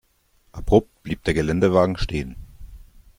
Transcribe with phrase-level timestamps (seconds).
[0.53, 2.35] Abrupt blieb der Geländewagen stehen.